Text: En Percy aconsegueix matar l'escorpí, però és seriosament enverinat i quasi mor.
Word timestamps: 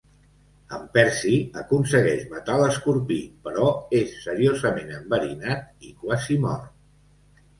En 0.75 0.85
Percy 0.93 1.33
aconsegueix 1.63 2.23
matar 2.31 2.55
l'escorpí, 2.61 3.19
però 3.49 3.67
és 3.99 4.15
seriosament 4.23 4.89
enverinat 5.01 5.87
i 5.89 5.93
quasi 6.05 6.39
mor. 6.47 6.65